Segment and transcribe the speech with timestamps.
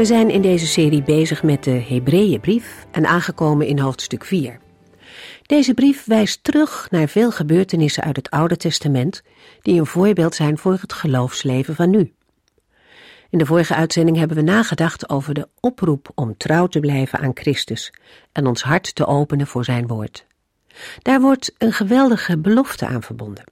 [0.00, 4.60] We zijn in deze serie bezig met de Hebreeënbrief en aangekomen in hoofdstuk 4.
[5.46, 9.22] Deze brief wijst terug naar veel gebeurtenissen uit het Oude Testament
[9.62, 12.12] die een voorbeeld zijn voor het geloofsleven van nu.
[13.30, 17.30] In de vorige uitzending hebben we nagedacht over de oproep om trouw te blijven aan
[17.34, 17.92] Christus
[18.32, 20.26] en ons hart te openen voor zijn woord.
[21.02, 23.44] Daar wordt een geweldige belofte aan verbonden.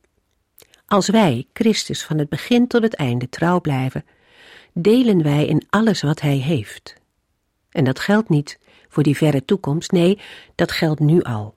[0.87, 4.05] Als wij Christus van het begin tot het einde trouw blijven,
[4.72, 6.94] delen wij in alles wat Hij heeft.
[7.70, 10.19] En dat geldt niet voor die verre toekomst, nee,
[10.55, 11.55] dat geldt nu al.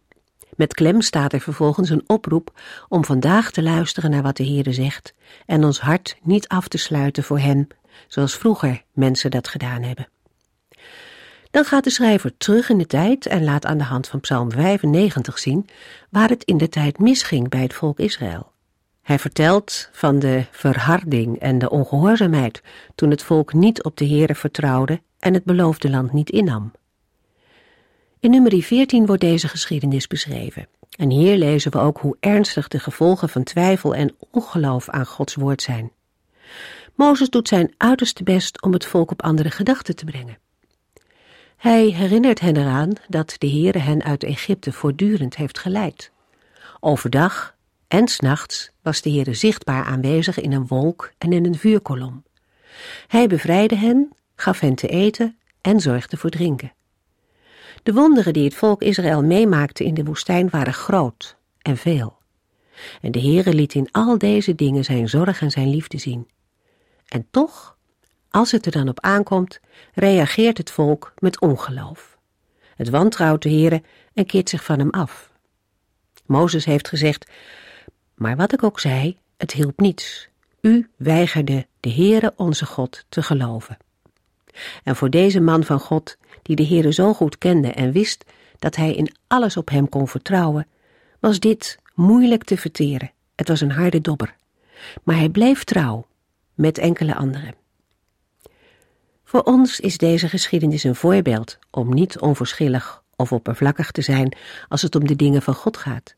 [0.56, 4.74] Met klem staat er vervolgens een oproep om vandaag te luisteren naar wat de Heere
[4.74, 5.14] zegt
[5.46, 7.68] en ons hart niet af te sluiten voor Hem,
[8.08, 10.08] zoals vroeger mensen dat gedaan hebben.
[11.52, 14.52] Dan gaat de schrijver terug in de tijd en laat aan de hand van Psalm
[14.52, 15.68] 95 zien
[16.10, 18.51] waar het in de tijd misging bij het volk Israël.
[19.02, 22.62] Hij vertelt van de verharding en de ongehoorzaamheid
[22.96, 26.72] toen het volk niet op de Heere vertrouwde en het beloofde land niet innam.
[28.20, 30.68] In nummer 14 wordt deze geschiedenis beschreven.
[30.98, 35.36] En hier lezen we ook hoe ernstig de gevolgen van twijfel en ongeloof aan Gods
[35.36, 35.92] woord zijn.
[36.96, 40.38] Mozes doet zijn uiterste best om het volk op andere gedachten te brengen.
[41.58, 46.12] Hij herinnert hen eraan dat de Heere hen uit Egypte voortdurend heeft geleid.
[46.80, 47.56] Overdag
[47.92, 52.24] en s'nachts was de Heere zichtbaar aanwezig in een wolk en in een vuurkolom.
[53.08, 56.74] Hij bevrijdde hen, gaf hen te eten en zorgde voor drinken.
[57.84, 62.18] De wonderen die het volk Israël meemaakte in de woestijn waren groot en veel.
[63.02, 66.30] En de Heere liet in al deze dingen zijn zorg en zijn liefde zien.
[67.08, 67.78] En toch,
[68.30, 69.60] als het er dan op aankomt,
[69.94, 72.18] reageert het volk met ongeloof.
[72.76, 75.32] Het wantrouwt de Heere en keert zich van hem af.
[76.26, 77.30] Mozes heeft gezegd,
[78.22, 80.30] maar wat ik ook zei, het hielp niets.
[80.62, 83.78] U weigerde de Heere onze God te geloven.
[84.84, 88.26] En voor deze man van God, die de Heere zo goed kende en wist
[88.60, 90.68] dat hij in alles op hem kon vertrouwen,
[91.20, 93.12] was dit moeilijk te verteren.
[93.36, 94.36] Het was een harde dobber.
[95.04, 96.08] Maar hij bleef trouw,
[96.54, 97.56] met enkele anderen.
[99.24, 104.38] Voor ons is deze geschiedenis een voorbeeld om niet onverschillig of oppervlakkig te zijn
[104.68, 106.16] als het om de dingen van God gaat.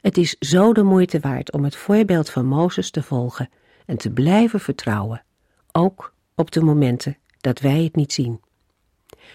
[0.00, 3.48] Het is zo de moeite waard om het voorbeeld van Mozes te volgen
[3.86, 5.24] en te blijven vertrouwen,
[5.72, 8.40] ook op de momenten dat wij het niet zien.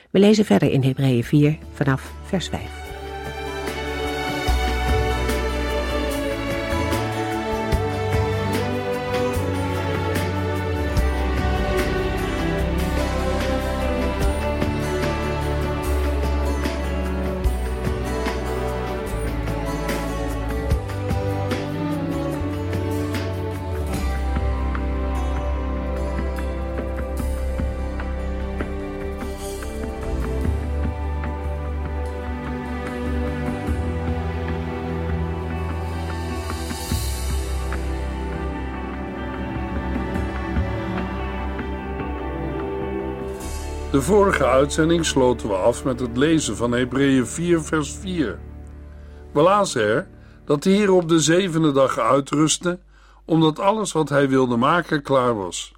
[0.09, 2.90] We lezen verder in Hebreeën 4 vanaf vers 5.
[43.91, 48.39] De vorige uitzending sloten we af met het lezen van Hebreeën 4, vers 4.
[49.33, 50.07] We lazen er
[50.45, 52.79] dat de Heer op de zevende dag uitrustte,
[53.25, 55.73] omdat alles wat hij wilde maken klaar was.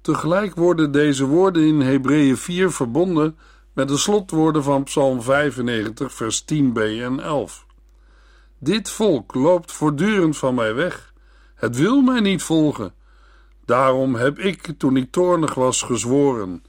[0.00, 3.36] Tegelijk worden deze woorden in Hebreeën 4 verbonden
[3.72, 7.66] met de slotwoorden van Psalm 95, vers 10b en 11.
[8.58, 11.12] Dit volk loopt voortdurend van mij weg.
[11.54, 12.94] Het wil mij niet volgen.
[13.64, 16.62] Daarom heb ik, toen ik toornig was, gezworen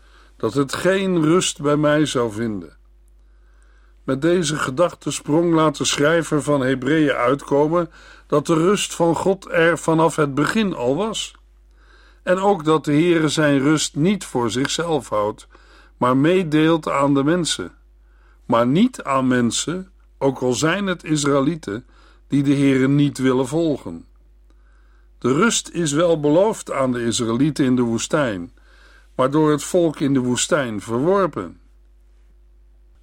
[0.44, 2.78] dat het geen rust bij mij zou vinden.
[4.04, 7.92] Met deze gedachtesprong laat de schrijver van Hebreeën uitkomen
[8.28, 11.36] dat de rust van God er vanaf het begin al was.
[12.24, 15.48] En ook dat de Heere zijn rust niet voor zichzelf houdt,
[15.98, 17.72] maar meedeelt aan de mensen.
[18.46, 21.86] Maar niet aan mensen, ook al zijn het Israëlieten,
[22.28, 24.06] die de Heere niet willen volgen.
[25.20, 28.52] De rust is wel beloofd aan de Israëlieten in de woestijn,
[29.16, 31.60] maar door het volk in de woestijn verworpen.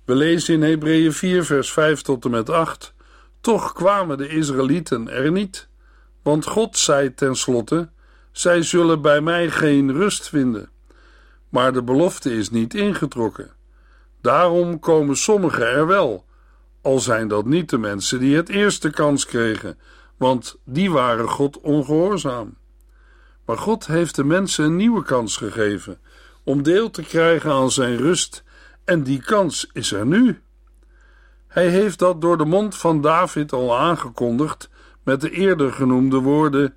[0.04, 2.94] We lezen in Hebreeën 4, vers 5 tot en met 8:
[3.40, 5.68] Toch kwamen de Israëlieten er niet,
[6.22, 7.90] want God zei tenslotte:
[8.32, 10.70] Zij zullen bij mij geen rust vinden.
[11.48, 13.50] maar de belofte is niet ingetrokken.
[14.20, 16.24] Daarom komen sommigen er wel,
[16.82, 19.78] al zijn dat niet de mensen die het eerste kans kregen,
[20.16, 22.56] want die waren God ongehoorzaam.
[23.50, 25.99] Maar God heeft de mensen een nieuwe kans gegeven
[26.44, 28.44] om deel te krijgen aan zijn rust,
[28.85, 30.41] en die kans is er nu.
[31.47, 34.70] Hij heeft dat door de mond van David al aangekondigd
[35.02, 36.75] met de eerder genoemde woorden: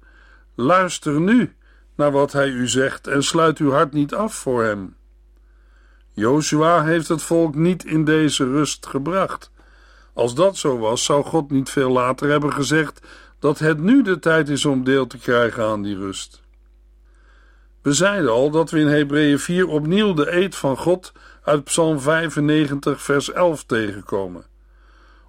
[0.55, 1.55] Luister nu
[1.95, 4.95] naar wat hij u zegt en sluit uw hart niet af voor hem.
[6.13, 9.51] Joshua heeft het volk niet in deze rust gebracht.
[10.13, 13.07] Als dat zo was, zou God niet veel later hebben gezegd
[13.39, 16.42] dat het nu de tijd is om deel te krijgen aan die rust.
[17.83, 21.11] We zeiden al dat we in Hebreeën 4 opnieuw de eed van God
[21.43, 24.45] uit Psalm 95, vers 11 tegenkomen.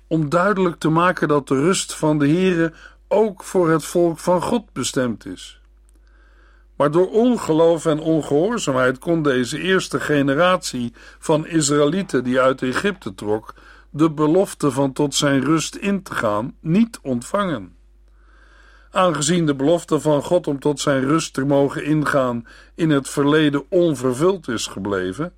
[0.07, 2.73] Om duidelijk te maken dat de rust van de Heere
[3.09, 5.61] ook voor het volk van God bestemd is.
[6.77, 13.55] Maar door ongeloof en ongehoorzaamheid kon deze eerste generatie van Israëlieten die uit Egypte trok,
[13.91, 17.74] de belofte van tot zijn rust in te gaan niet ontvangen.
[18.95, 23.65] Aangezien de belofte van God om tot zijn rust te mogen ingaan in het verleden
[23.71, 25.35] onvervuld is gebleven,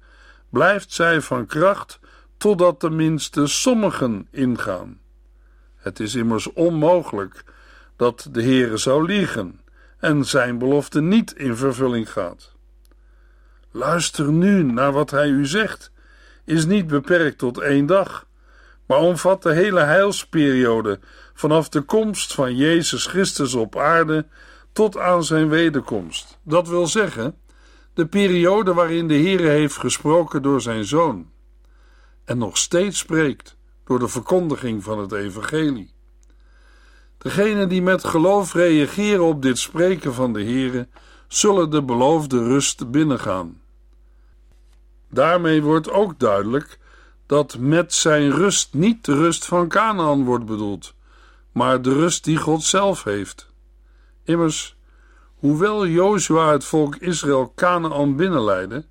[0.49, 1.99] blijft zij van kracht
[2.37, 5.01] totdat tenminste sommigen ingaan.
[5.77, 7.45] Het is immers onmogelijk
[7.97, 9.61] dat de Heere zou liegen
[9.99, 12.53] en zijn belofte niet in vervulling gaat.
[13.71, 15.91] Luister nu naar wat hij u zegt,
[16.45, 18.27] is niet beperkt tot één dag,
[18.87, 20.99] maar omvat de hele heilsperiode
[21.37, 24.27] vanaf de komst van Jezus Christus op aarde
[24.73, 26.39] tot aan zijn wederkomst.
[26.43, 27.39] Dat wil zeggen,
[27.95, 31.31] de periode waarin de Heere heeft gesproken door zijn Zoon
[32.25, 35.95] en nog steeds spreekt door de verkondiging van het Evangelie.
[37.19, 40.89] Degenen die met geloof reageren op dit spreken van de Heere,
[41.29, 43.61] zullen de beloofde rust binnengaan.
[45.11, 46.79] Daarmee wordt ook duidelijk
[47.27, 50.95] dat met zijn rust niet de rust van Canaan wordt bedoeld,
[51.57, 53.51] maar de rust die God zelf heeft.
[54.25, 54.77] Immers,
[55.35, 58.87] hoewel Jozua het volk Israël Canaan binnenleidde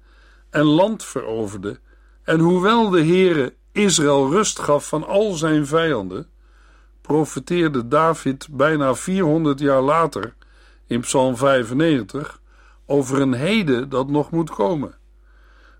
[0.50, 1.80] en land veroverde,
[2.24, 6.30] en hoewel de Heere Israël rust gaf van al zijn vijanden,
[7.02, 10.36] profeteerde David bijna 400 jaar later
[10.88, 12.42] in Psalm 95
[12.86, 14.98] over een heden dat nog moet komen.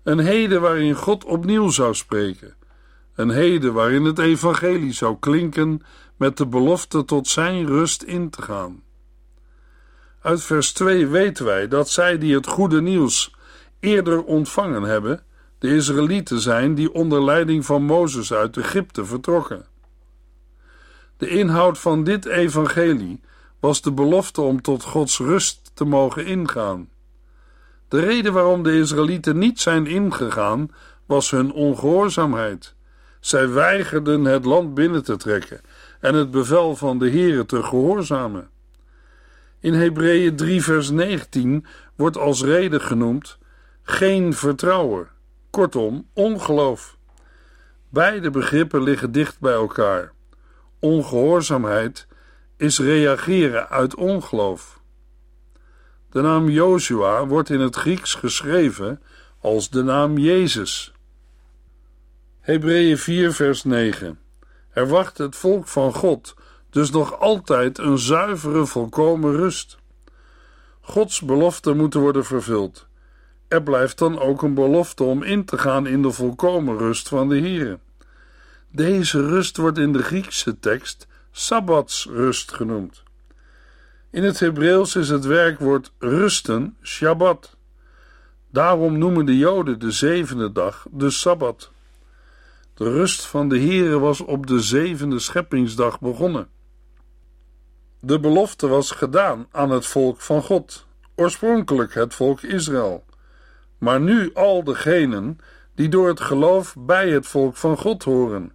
[0.02, 2.54] Een heden waarin God opnieuw zou spreken.
[3.14, 5.82] Een heden waarin het evangelie zou klinken
[6.16, 8.82] met de belofte tot zijn rust in te gaan.
[10.20, 13.34] Uit vers 2 weten wij dat zij die het goede nieuws
[13.80, 15.24] eerder ontvangen hebben,
[15.58, 19.66] de Israëlieten zijn die onder leiding van Mozes uit Egypte vertrokken.
[21.16, 23.20] De inhoud van dit evangelie
[23.60, 26.88] was de belofte om tot Gods rust te mogen ingaan.
[27.88, 30.70] De reden waarom de Israëlieten niet zijn ingegaan
[31.06, 32.74] was hun ongehoorzaamheid.
[33.20, 35.60] Zij weigerden het land binnen te trekken
[36.06, 38.48] en het bevel van de Heere te gehoorzamen.
[39.60, 41.66] In Hebreeën 3 vers 19
[41.96, 43.38] wordt als reden genoemd
[43.82, 45.08] geen vertrouwen,
[45.50, 46.96] kortom ongeloof.
[47.88, 50.12] Beide begrippen liggen dicht bij elkaar.
[50.78, 52.06] Ongehoorzaamheid
[52.56, 54.80] is reageren uit ongeloof.
[56.10, 59.02] De naam Joshua wordt in het Grieks geschreven
[59.40, 60.92] als de naam Jezus.
[62.40, 64.18] Hebreeën 4 vers 9
[64.76, 66.34] Er wacht het volk van God
[66.70, 69.78] dus nog altijd een zuivere, volkomen rust.
[70.80, 72.86] Gods beloften moeten worden vervuld.
[73.48, 77.28] Er blijft dan ook een belofte om in te gaan in de volkomen rust van
[77.28, 77.78] de Here.
[78.70, 83.02] Deze rust wordt in de Griekse tekst sabbatsrust genoemd.
[84.10, 87.56] In het Hebreeuws is het werkwoord rusten Shabbat.
[88.50, 91.74] Daarom noemen de Joden de zevende dag de Sabbat.
[92.76, 96.48] De rust van de Heere was op de zevende scheppingsdag begonnen.
[98.00, 103.04] De belofte was gedaan aan het volk van God, oorspronkelijk het volk Israël,
[103.78, 105.38] maar nu al degenen
[105.74, 108.52] die door het geloof bij het volk van God horen.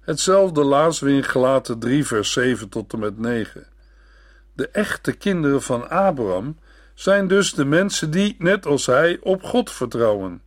[0.00, 3.66] Hetzelfde lazen we in Gelaten 3 vers 7 tot en met 9.
[4.52, 6.58] De echte kinderen van Abraham
[6.94, 10.42] zijn dus de mensen die, net als hij, op God vertrouwen.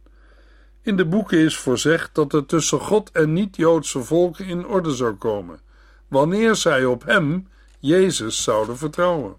[0.82, 5.14] In de boeken is voorzegd dat het tussen God en niet-Joodse volken in orde zou
[5.14, 5.60] komen,
[6.08, 7.48] wanneer zij op hem,
[7.80, 9.36] Jezus, zouden vertrouwen.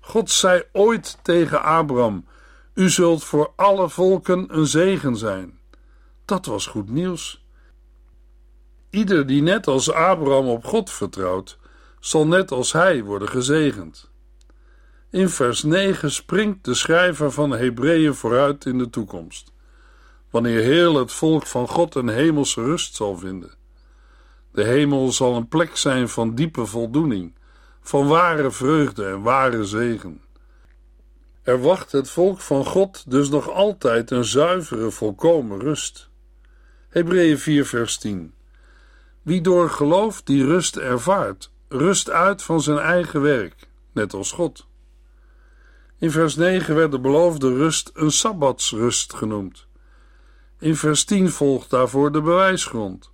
[0.00, 2.26] God zei ooit tegen Abraham:
[2.74, 5.58] U zult voor alle volken een zegen zijn.
[6.24, 7.44] Dat was goed nieuws.
[8.90, 11.58] Ieder die net als Abraham op God vertrouwt,
[12.00, 14.10] zal net als hij worden gezegend.
[15.10, 19.52] In vers 9 springt de schrijver van Hebreeën vooruit in de toekomst,
[20.34, 23.54] wanneer heel het volk van God een hemelse rust zal vinden.
[24.52, 27.34] De hemel zal een plek zijn van diepe voldoening,
[27.80, 30.20] van ware vreugde en ware zegen.
[31.42, 36.08] Er wacht het volk van God dus nog altijd een zuivere, volkomen rust.
[36.88, 38.34] Hebreeën 4, vers 10.
[39.22, 44.66] Wie door geloof die rust ervaart, rust uit van zijn eigen werk, net als God.
[45.98, 49.66] In vers 9 werd de beloofde rust een sabbatsrust genoemd.
[50.64, 53.10] In vers 10 volgt daarvoor de bewijsgrond.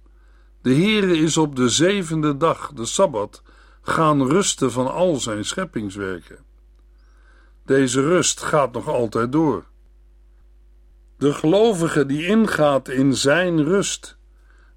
[0.62, 3.42] De Heere is op de zevende dag, de Sabbat,
[3.82, 6.38] gaan rusten van al zijn scheppingswerken.
[7.64, 9.64] Deze rust gaat nog altijd door.
[11.16, 14.16] De gelovige die ingaat in zijn rust,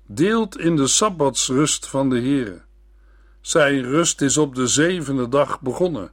[0.07, 2.61] deelt in de Sabbatsrust van de Heere.
[3.41, 6.11] Zijn rust is op de zevende dag begonnen.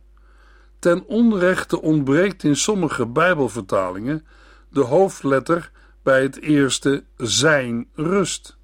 [0.79, 4.27] Ten onrechte ontbreekt in sommige Bijbelvertalingen
[4.69, 5.71] de hoofdletter
[6.03, 8.59] bij het eerste zijn rust.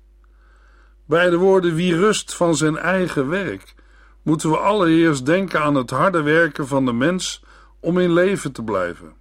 [1.05, 3.75] Bij de woorden wie rust van zijn eigen werk
[4.23, 7.43] moeten we allereerst denken aan het harde werken van de mens
[7.81, 9.15] om in leven te blijven.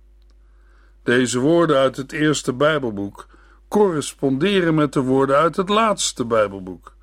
[1.03, 3.27] Deze woorden uit het eerste Bijbelboek
[3.67, 6.95] corresponderen met de woorden uit het laatste Bijbelboek.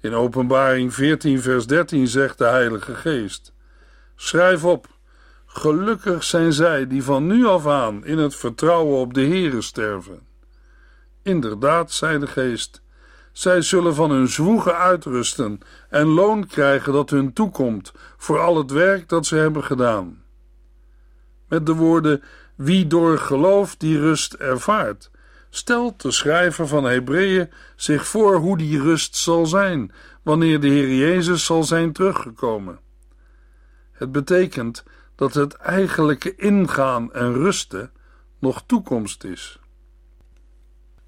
[0.00, 3.52] In Openbaring 14, vers 13 zegt de Heilige Geest:
[4.16, 4.86] Schrijf op,
[5.56, 10.20] gelukkig zijn zij die van nu af aan in het vertrouwen op de Heere sterven.
[11.22, 12.82] Inderdaad, zei de Geest,
[13.32, 15.58] zij zullen van hun zwoegen uitrusten
[15.88, 20.22] en loon krijgen dat hun toekomt voor al het werk dat ze hebben gedaan.
[21.48, 22.22] Met de woorden:
[22.54, 25.10] Wie door geloof die rust ervaart,
[25.50, 30.94] stelt de schrijver van Hebreeën zich voor hoe die rust zal zijn wanneer de Heer
[30.94, 32.78] Jezus zal zijn teruggekomen.
[33.92, 34.84] Het betekent
[35.16, 37.90] dat het eigenlijke ingaan en rusten
[38.38, 39.58] nog toekomst is.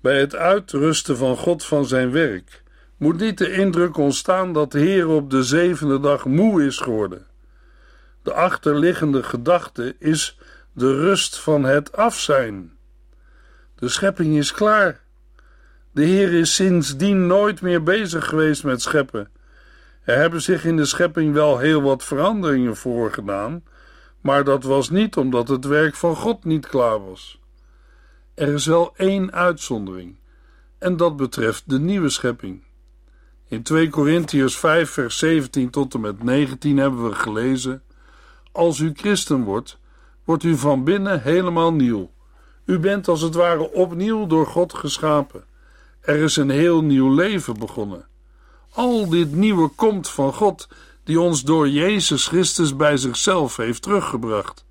[0.00, 2.62] Bij het uitrusten van God van zijn werk
[2.96, 7.26] moet niet de indruk ontstaan dat de Heer op de zevende dag moe is geworden.
[8.22, 10.38] De achterliggende gedachte is
[10.72, 12.72] de rust van het afzijn.
[13.74, 15.00] De schepping is klaar.
[15.92, 19.30] De Heer is sindsdien nooit meer bezig geweest met scheppen.
[20.04, 23.62] Er hebben zich in de schepping wel heel wat veranderingen voorgedaan,
[24.28, 27.40] maar dat was niet omdat het werk van God niet klaar was.
[28.34, 30.18] Er is wel één uitzondering,
[30.78, 32.64] en dat betreft de nieuwe schepping.
[33.48, 37.82] In 2 Korintiërs 5, vers 17 tot en met 19 hebben we gelezen:
[38.52, 39.78] Als u christen wordt,
[40.24, 42.10] wordt u van binnen helemaal nieuw.
[42.64, 45.44] U bent als het ware opnieuw door God geschapen.
[46.00, 48.06] Er is een heel nieuw leven begonnen.
[48.70, 50.68] Al dit nieuwe komt van God,
[51.08, 54.64] die ons door Jezus Christus bij zichzelf heeft teruggebracht.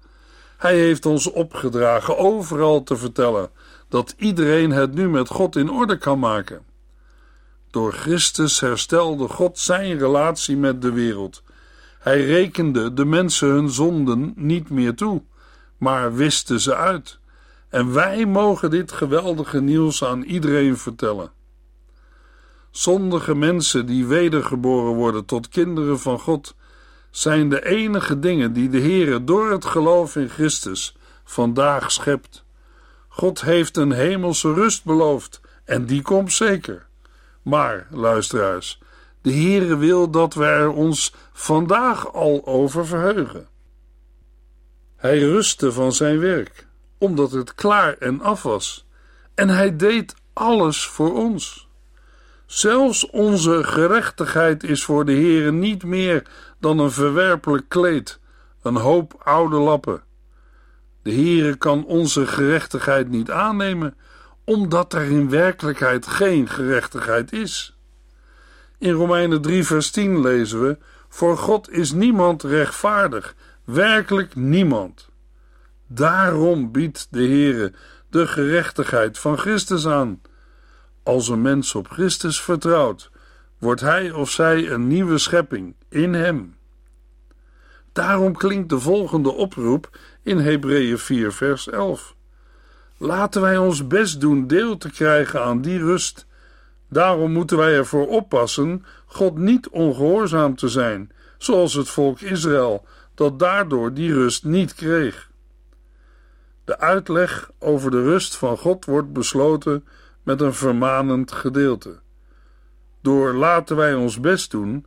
[0.58, 3.50] Hij heeft ons opgedragen overal te vertellen
[3.90, 6.66] dat iedereen het nu met God in orde kan maken.
[7.72, 11.44] Door Christus herstelde God zijn relatie met de wereld.
[12.00, 15.24] Hij rekende de mensen hun zonden niet meer toe,
[15.78, 17.20] maar wiste ze uit.
[17.70, 21.32] En wij mogen dit geweldige nieuws aan iedereen vertellen.
[22.78, 26.56] Zondige mensen die wedergeboren worden tot kinderen van God,
[27.12, 32.46] zijn de enige dingen die de Heere door het geloof in Christus vandaag schept.
[33.08, 36.88] God heeft een hemelse rust beloofd en die komt zeker.
[37.42, 38.82] Maar, luisteraars,
[39.22, 43.48] de Heere wil dat wij er ons vandaag al over verheugen.
[44.96, 46.68] Hij rustte van zijn werk,
[46.98, 48.88] omdat het klaar en af was,
[49.36, 51.67] en hij deed alles voor ons.
[52.48, 56.24] Zelfs onze gerechtigheid is voor de Heere niet meer
[56.60, 58.20] dan een verwerpelijk kleed,
[58.62, 60.04] een hoop oude lappen.
[61.02, 63.98] De Heere kan onze gerechtigheid niet aannemen,
[64.44, 67.78] omdat er in werkelijkheid geen gerechtigheid is.
[68.78, 70.78] In Romeinen 3 vers 10 lezen we:
[71.10, 75.10] Voor God is niemand rechtvaardig, werkelijk niemand.
[75.88, 77.74] Daarom biedt de Heere
[78.10, 80.22] de gerechtigheid van Christus aan.
[81.08, 83.12] Als een mens op Christus vertrouwt,
[83.58, 86.56] wordt hij of zij een nieuwe schepping in hem.
[87.94, 92.16] Daarom klinkt de volgende oproep in Hebreeën 4, vers 11.
[92.98, 96.26] Laten wij ons best doen deel te krijgen aan die rust.
[96.90, 102.86] Daarom moeten wij ervoor oppassen God niet ongehoorzaam te zijn, zoals het volk Israël,
[103.16, 105.30] dat daardoor die rust niet kreeg.
[106.66, 109.86] De uitleg over de rust van God wordt besloten
[110.28, 112.00] met een vermanend gedeelte.
[113.02, 114.86] Door laten wij ons best doen,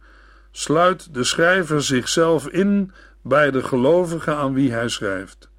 [0.50, 2.92] sluit de schrijver zichzelf in
[3.23, 5.50] bij de gelovigen aan wie hij schrijft,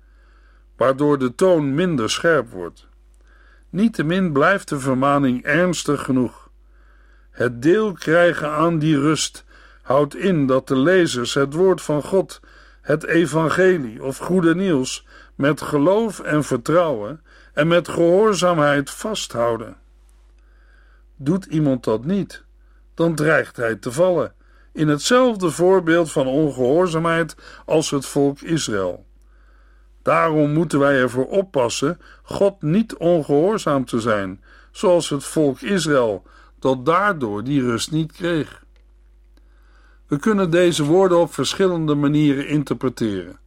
[0.78, 2.88] waardoor de toon minder scherp wordt.
[3.70, 6.50] Niettemin blijft de vermaning ernstig genoeg.
[7.32, 9.46] Het deel krijgen aan die rust
[9.82, 12.40] houdt in dat de lezers het woord van God,
[12.82, 17.22] het evangelie of goede nieuws, met geloof en vertrouwen
[17.54, 19.78] en met gehoorzaamheid vasthouden.
[21.16, 22.44] Doet iemand dat niet,
[22.94, 24.34] dan dreigt hij te vallen
[24.74, 29.06] in hetzelfde voorbeeld van ongehoorzaamheid als het volk Israël.
[30.02, 36.24] Daarom moeten wij ervoor oppassen God niet ongehoorzaam te zijn, zoals het volk Israël,
[36.60, 38.64] dat daardoor die rust niet kreeg.
[40.08, 43.40] We kunnen deze woorden op verschillende manieren interpreteren.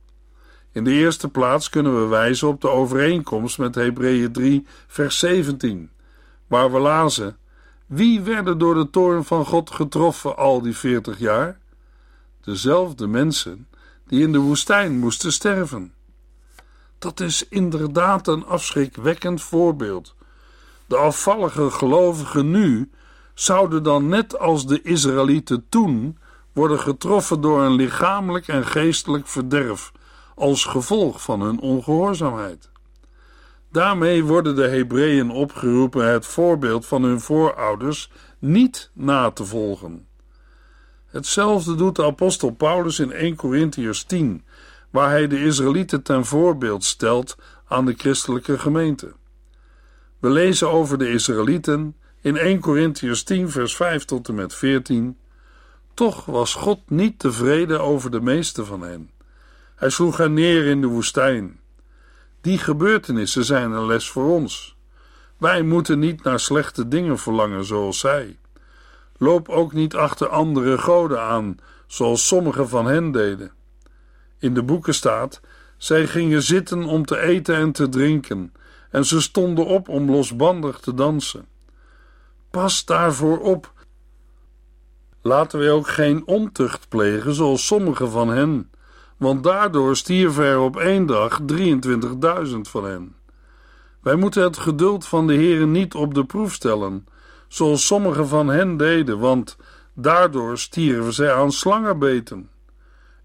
[0.74, 5.90] In de eerste plaats kunnen we wijzen op de overeenkomst met Hebreeën 3, vers 17,
[6.46, 7.36] waar we lazen:
[7.86, 11.58] Wie werden door de toorn van God getroffen al die veertig jaar?
[12.40, 13.68] Dezelfde mensen
[14.06, 15.94] die in de woestijn moesten sterven.
[16.98, 20.14] Dat is inderdaad een afschrikwekkend voorbeeld.
[20.86, 22.90] De afvallige gelovigen nu
[23.34, 26.18] zouden dan net als de Israëlieten toen
[26.52, 29.92] worden getroffen door een lichamelijk en geestelijk verderf
[30.34, 32.70] als gevolg van hun ongehoorzaamheid.
[33.70, 40.06] Daarmee worden de Hebreeën opgeroepen het voorbeeld van hun voorouders niet na te volgen.
[41.06, 44.44] Hetzelfde doet de apostel Paulus in 1 Corinthiërs 10,
[44.90, 47.36] waar hij de Israëlieten ten voorbeeld stelt
[47.68, 49.12] aan de christelijke gemeente.
[50.18, 55.18] We lezen over de Israëlieten in 1 Corinthiërs 10, vers 5 tot en met 14.
[55.94, 59.10] Toch was God niet tevreden over de meeste van hen.
[59.74, 61.60] Hij sloeg hen neer in de woestijn.
[62.40, 64.76] Die gebeurtenissen zijn een les voor ons.
[65.36, 68.38] Wij moeten niet naar slechte dingen verlangen zoals zij.
[69.16, 71.56] Loop ook niet achter andere goden aan,
[71.86, 73.52] zoals sommigen van hen deden.
[74.38, 75.40] In de boeken staat:
[75.76, 78.52] zij gingen zitten om te eten en te drinken,
[78.90, 81.46] en ze stonden op om losbandig te dansen.
[82.50, 83.72] Pas daarvoor op.
[85.22, 88.70] Laten we ook geen ontucht plegen, zoals sommigen van hen,
[89.16, 93.14] want daardoor stierven er op één dag 23.000 van hen.
[94.00, 97.06] Wij moeten het geduld van de Heeren niet op de proef stellen,
[97.48, 99.56] zoals sommigen van hen deden, want
[99.94, 102.50] daardoor stierven zij aan slangenbeten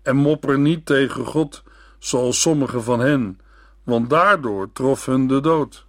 [0.01, 1.63] en mopper niet tegen God,
[1.99, 3.39] zoals sommigen van hen,
[3.83, 5.85] want daardoor trof hun de dood.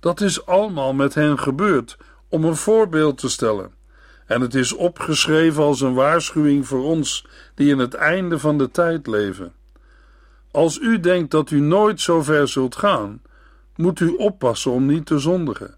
[0.00, 1.96] Dat is allemaal met hen gebeurd
[2.28, 3.72] om een voorbeeld te stellen.
[4.32, 8.70] En het is opgeschreven als een waarschuwing voor ons die in het einde van de
[8.70, 9.52] tijd leven.
[10.50, 13.22] Als u denkt dat u nooit zo ver zult gaan,
[13.76, 15.74] moet u oppassen om niet te zondigen.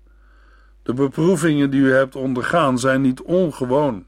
[0.82, 4.06] De beproevingen die u hebt ondergaan zijn niet ongewoon.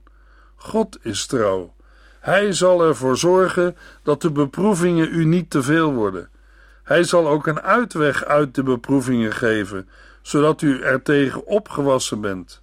[0.56, 1.74] God is trouw
[2.26, 6.28] hij zal ervoor zorgen dat de beproevingen u niet te veel worden.
[6.82, 9.88] Hij zal ook een uitweg uit de beproevingen geven,
[10.22, 12.62] zodat u er tegen opgewassen bent.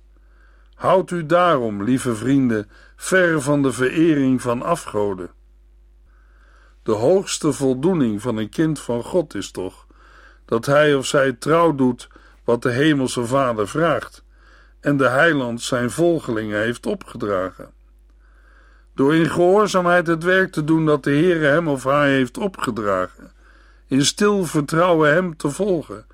[0.84, 5.30] Houd u daarom, lieve vrienden, ver van de verering van afgoden.
[6.84, 9.88] De hoogste voldoening van een kind van God is toch
[10.46, 12.10] dat hij of zij trouw doet
[12.43, 14.24] wat de Hemelse Vader vraagt
[14.80, 17.72] en de Heiland zijn volgelingen heeft opgedragen.
[18.96, 23.32] Door in gehoorzaamheid het werk te doen dat de Heere hem of haar heeft opgedragen,
[23.88, 26.06] in stil vertrouwen hem te volgen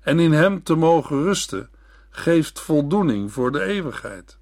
[0.00, 1.70] en in hem te mogen rusten,
[2.18, 4.38] geeft voldoening voor de eeuwigheid.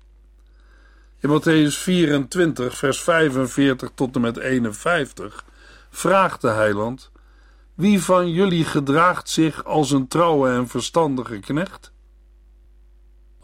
[1.21, 5.45] In Matthäus 24, vers 45 tot en met 51
[5.91, 7.11] vraagt de heiland:
[7.75, 11.95] Wie van jullie gedraagt zich als een trouwe en verstandige knecht?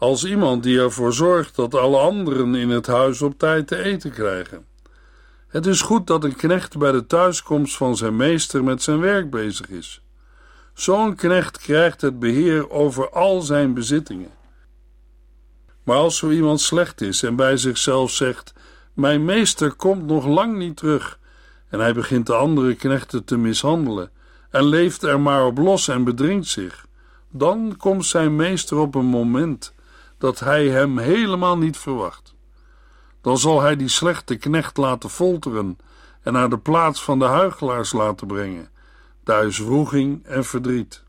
[0.03, 4.11] als iemand die ervoor zorgt dat alle anderen in het huis op tijd te eten
[4.11, 4.65] krijgen.
[5.47, 9.29] Het is goed dat een knecht bij de thuiskomst van zijn meester met zijn werk
[9.29, 10.01] bezig is.
[10.73, 14.31] Zo'n knecht krijgt het beheer over al zijn bezittingen.
[15.83, 18.53] Maar als zo iemand slecht is en bij zichzelf zegt:
[18.93, 21.19] Mijn meester komt nog lang niet terug,
[21.69, 24.11] en hij begint de andere knechten te mishandelen
[24.49, 26.85] en leeft er maar op los en bedringt zich,
[27.29, 29.73] dan komt zijn meester op een moment
[30.17, 32.35] dat hij hem helemaal niet verwacht.
[33.21, 35.77] Dan zal hij die slechte knecht laten folteren
[36.21, 38.69] en naar de plaats van de huigelaars laten brengen.
[39.23, 41.03] Daar is wroeging en verdriet.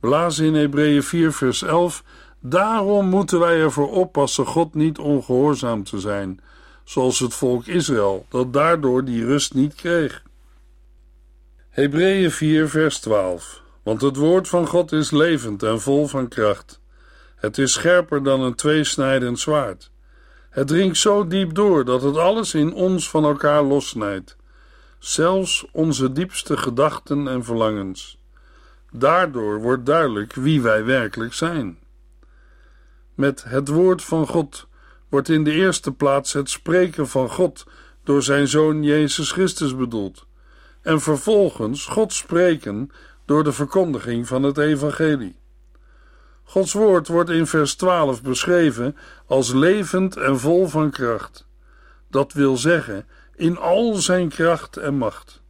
[0.00, 2.04] Blazen in Hebreeën 4, vers 11.
[2.40, 6.40] Daarom moeten wij ervoor oppassen God niet ongehoorzaam te zijn,
[6.84, 10.22] zoals het volk Israël, dat daardoor die rust niet kreeg.
[11.68, 13.62] Hebreeën 4, vers 12.
[13.82, 16.80] Want het woord van God is levend en vol van kracht.
[17.36, 19.90] Het is scherper dan een tweesnijdend zwaard.
[20.50, 24.36] Het dringt zo diep door dat het alles in ons van elkaar lossnijdt.
[25.04, 28.18] Zelfs onze diepste gedachten en verlangens.
[28.90, 31.78] Daardoor wordt duidelijk wie wij werkelijk zijn.
[33.14, 34.66] Met het woord van God
[35.08, 37.66] wordt in de eerste plaats het spreken van God
[38.04, 40.26] door zijn Zoon Jezus Christus bedoeld,
[40.82, 42.90] en vervolgens God spreken
[43.24, 45.36] door de verkondiging van het Evangelie.
[46.42, 51.46] Gods woord wordt in vers 12 beschreven als levend en vol van kracht.
[52.08, 55.42] Dat wil zeggen, in al zijn kracht en macht.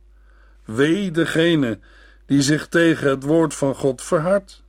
[0.65, 1.79] Wee degene
[2.27, 4.63] die zich tegen het woord van God verhardt.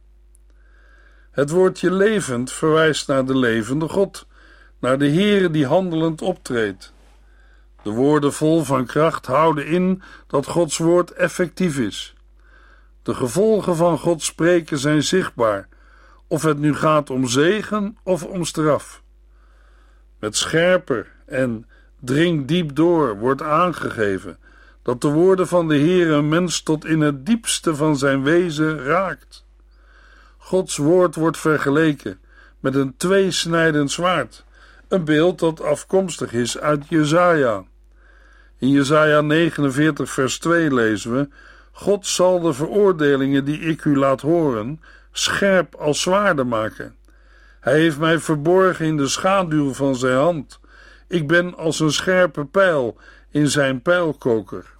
[1.32, 4.28] Het woordje levend verwijst naar de levende God,
[4.80, 6.94] naar de Heere die handelend optreedt.
[7.84, 12.16] De woorden vol van kracht houden in dat Gods woord effectief is.
[13.04, 15.68] De gevolgen van God spreken zijn zichtbaar,
[16.28, 19.04] of het nu gaat om zegen of om straf.
[20.20, 24.38] Met scherper en dring diep door wordt aangegeven
[24.82, 28.84] dat de woorden van de Heer een mens tot in het diepste van zijn wezen
[28.84, 29.46] raakt.
[30.38, 32.20] Gods woord wordt vergeleken
[32.60, 34.46] met een tweesnijdend zwaard,
[34.88, 37.64] een beeld dat afkomstig is uit Jezaja.
[38.58, 41.30] In Jesaja 49 vers 2 lezen we:
[41.72, 44.82] God zal de veroordelingen die ik u laat horen
[45.12, 46.96] scherp als zwaarden maken.
[47.60, 50.60] Hij heeft mij verborgen in de schaduw van zijn hand.
[51.08, 52.98] Ik ben als een scherpe pijl
[53.30, 54.74] in zijn pijlkoker.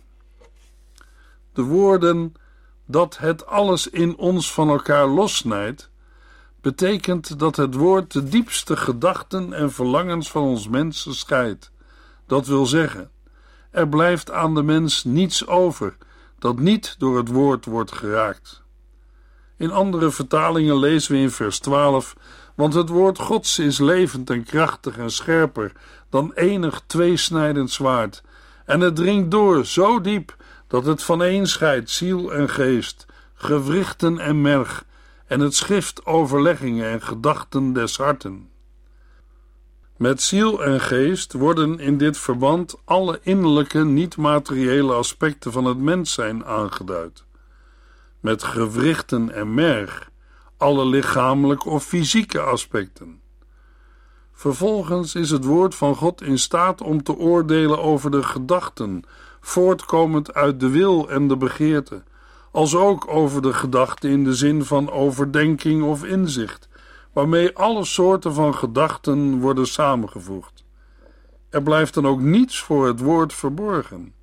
[1.54, 2.34] De woorden
[2.86, 5.90] dat het alles in ons van elkaar lossnijdt,
[6.62, 11.72] betekent dat het woord de diepste gedachten en verlangens van ons mensen scheidt.
[12.28, 13.12] Dat wil zeggen,
[13.72, 15.98] er blijft aan de mens niets over
[16.40, 18.64] dat niet door het woord wordt geraakt.
[19.58, 22.16] In andere vertalingen lezen we in vers 12:
[22.56, 25.72] Want het woord Gods is levend en krachtig en scherper
[26.16, 28.24] dan enig tweesnijdend zwaard,
[28.66, 30.36] en het dringt door zo diep
[30.68, 34.86] dat het vaneenscheidt ziel en geest, gewrichten en merg,
[35.28, 38.50] en het schrift overleggingen en gedachten des harten.
[39.98, 46.14] Met ziel en geest worden in dit verband alle innerlijke, niet-materiële aspecten van het mens
[46.14, 47.24] zijn aangeduid.
[48.20, 50.12] Met gewrichten en merg
[50.58, 53.24] alle lichamelijke of fysieke aspecten.
[54.36, 59.04] Vervolgens is het woord van God in staat om te oordelen over de gedachten,
[59.42, 62.04] voortkomend uit de wil en de begeerte,
[62.52, 66.68] als ook over de gedachten in de zin van overdenking of inzicht
[67.16, 70.64] waarmee alle soorten van gedachten worden samengevoegd.
[71.50, 74.14] Er blijft dan ook niets voor het woord verborgen.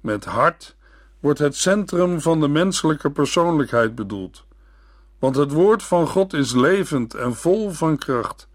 [0.00, 0.76] Met hart
[1.20, 4.44] wordt het centrum van de menselijke persoonlijkheid bedoeld,
[5.18, 8.48] want het woord van God is levend en vol van kracht.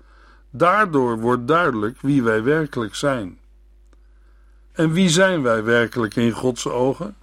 [0.49, 3.39] Daardoor wordt duidelijk wie wij werkelijk zijn.
[4.71, 7.15] En wie zijn wij werkelijk in Gods ogen?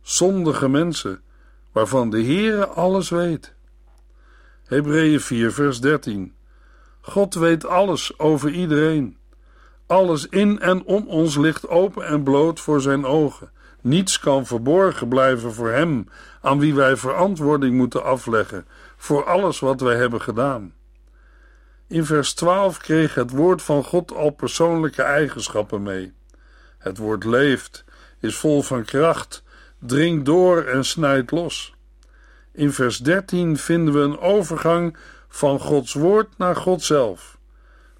[0.00, 1.20] Zondige mensen,
[1.72, 3.54] waarvan de Heere alles weet.
[4.64, 6.34] Hebreeën 4, vers 13.
[7.00, 9.16] God weet alles over iedereen.
[9.86, 13.50] Alles in en om ons ligt open en bloot voor zijn ogen.
[13.80, 16.08] Niets kan verborgen blijven voor Hem,
[16.40, 18.66] aan wie wij verantwoording moeten afleggen
[18.96, 20.72] voor alles wat wij hebben gedaan.
[21.88, 26.12] In vers 12 kreeg het woord van God al persoonlijke eigenschappen mee.
[26.78, 27.84] Het woord leeft,
[28.20, 29.42] is vol van kracht,
[29.78, 31.74] dringt door en snijdt los.
[32.52, 34.96] In vers 13 vinden we een overgang
[35.28, 37.38] van Gods woord naar God zelf.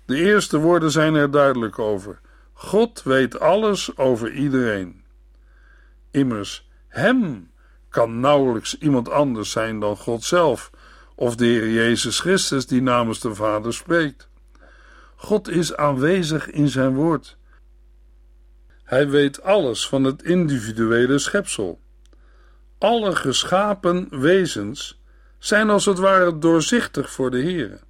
[0.05, 2.21] De eerste woorden zijn er duidelijk over.
[2.53, 5.05] God weet alles over iedereen.
[6.11, 7.51] Immers, Hem
[7.89, 10.71] kan nauwelijks iemand anders zijn dan God zelf,
[11.19, 14.29] of de Heer Jezus Christus die namens de Vader spreekt.
[15.17, 17.37] God is aanwezig in zijn woord.
[18.85, 21.81] Hij weet alles van het individuele schepsel.
[22.79, 25.03] Alle geschapen wezens
[25.39, 27.81] zijn als het ware doorzichtig voor de Heer.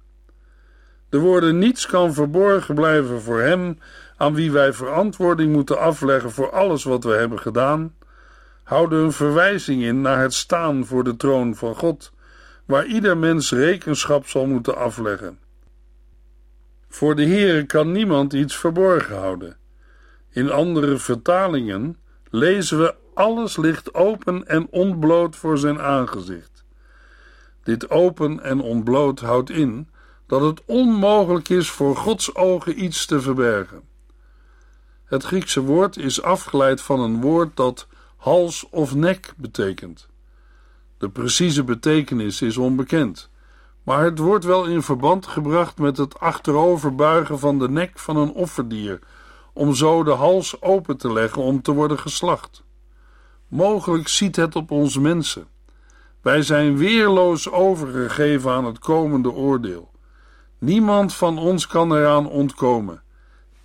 [1.09, 3.79] De woorden niets kan verborgen blijven voor Hem,
[4.17, 7.95] aan wie wij verantwoording moeten afleggen voor alles wat we hebben gedaan,
[8.63, 12.11] houden een verwijzing in naar het staan voor de troon van God,
[12.69, 15.39] waar ieder mens rekenschap zal moeten afleggen.
[16.89, 19.57] Voor de Heer kan niemand iets verborgen houden.
[20.29, 21.97] In andere vertalingen
[22.29, 26.63] lezen we alles ligt open en ontbloot voor zijn aangezicht.
[27.63, 29.89] Dit open en ontbloot houdt in
[30.27, 33.81] dat het onmogelijk is voor Gods ogen iets te verbergen.
[35.05, 40.08] Het Griekse woord is afgeleid van een woord dat hals of nek betekent.
[40.99, 43.29] De precieze betekenis is onbekend,
[43.83, 48.31] maar het wordt wel in verband gebracht met het achteroverbuigen van de nek van een
[48.31, 48.99] offerdier
[49.53, 52.63] om zo de hals open te leggen om te worden geslacht.
[53.47, 55.47] Mogelijk ziet het op ons mensen.
[56.21, 59.91] Wij zijn weerloos overgegeven aan het komende oordeel.
[60.57, 63.03] Niemand van ons kan eraan ontkomen,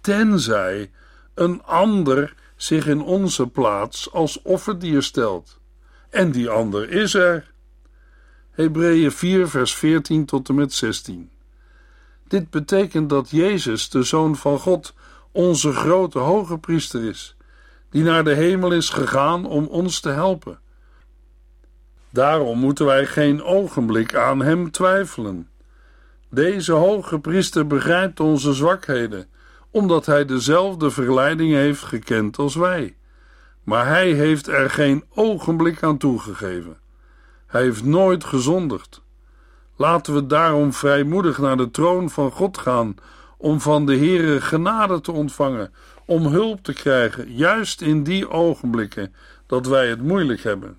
[0.00, 0.90] tenzij
[1.34, 5.62] een ander zich in onze plaats als offerdier stelt.
[6.14, 7.52] En die ander is er.
[8.50, 11.30] Hebreeën 4, vers 14 tot en met 16.
[12.28, 14.94] Dit betekent dat Jezus, de Zoon van God,
[15.32, 17.36] onze grote hoge priester is,
[17.90, 20.58] die naar de hemel is gegaan om ons te helpen.
[22.10, 25.48] Daarom moeten wij geen ogenblik aan hem twijfelen.
[26.30, 29.26] Deze hoge priester begrijpt onze zwakheden,
[29.70, 32.96] omdat hij dezelfde verleiding heeft gekend als wij.
[33.64, 36.78] Maar hij heeft er geen ogenblik aan toegegeven.
[37.46, 39.02] Hij heeft nooit gezondigd.
[39.76, 42.94] Laten we daarom vrijmoedig naar de troon van God gaan,
[43.38, 45.72] om van de Heere genade te ontvangen,
[46.06, 49.14] om hulp te krijgen, juist in die ogenblikken
[49.46, 50.78] dat wij het moeilijk hebben.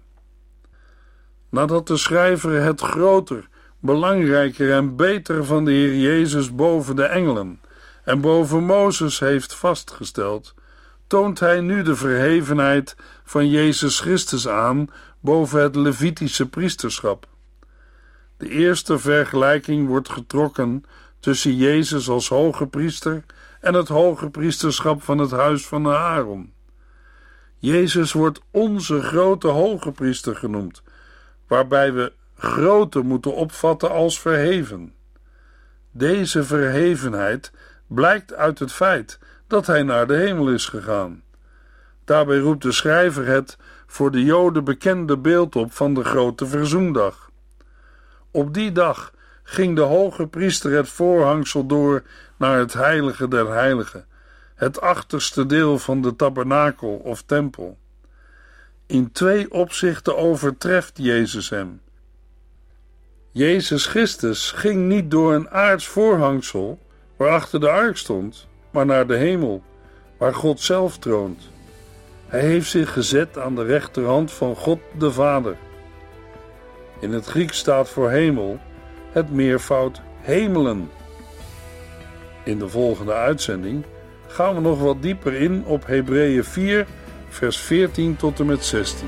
[1.49, 3.47] Nadat de schrijver het groter,
[3.79, 7.59] belangrijker en beter van de Heer Jezus boven de engelen
[8.03, 10.53] en boven Mozes heeft vastgesteld,
[11.07, 14.89] toont hij nu de verhevenheid van Jezus Christus aan
[15.19, 17.27] boven het Levitische priesterschap.
[18.37, 20.83] De eerste vergelijking wordt getrokken
[21.19, 23.23] tussen Jezus als hoge priester
[23.61, 26.53] en het hoge priesterschap van het huis van Aaron.
[27.57, 30.83] Jezus wordt onze grote hoge priester genoemd,
[31.47, 34.93] waarbij we grote moeten opvatten als verheven.
[35.91, 37.51] Deze verhevenheid
[37.87, 41.23] blijkt uit het feit dat hij naar de hemel is gegaan.
[42.05, 47.31] Daarbij roept de schrijver het voor de Joden bekende beeld op van de grote verzoendag.
[48.31, 52.03] Op die dag ging de hoge priester het voorhangsel door
[52.37, 54.05] naar het heilige der heiligen,
[54.55, 57.77] het achterste deel van de tabernakel of tempel.
[58.85, 61.81] In twee opzichten overtreft Jezus hem.
[63.31, 66.79] Jezus Christus ging niet door een aards voorhangsel
[67.17, 69.61] waarachter de ark stond, maar naar de hemel,
[70.17, 71.49] waar God zelf troont.
[72.27, 75.57] Hij heeft zich gezet aan de rechterhand van God de Vader.
[76.99, 78.59] In het Grieks staat voor hemel
[79.11, 80.89] het meervoud hemelen.
[82.43, 83.83] In de volgende uitzending
[84.27, 86.87] gaan we nog wat dieper in op Hebreeën 4,
[87.29, 89.07] vers 14 tot en met 16.